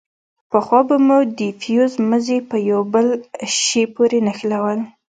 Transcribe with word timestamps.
پخوا 0.51 0.79
به 0.87 0.95
مو 1.05 1.17
د 1.39 1.39
فيوز 1.61 1.93
مزي 2.09 2.39
په 2.49 2.57
يوه 2.69 2.85
بل 2.93 3.07
شي 3.63 3.83
پورې 3.95 4.17
نښلول. 4.27 4.79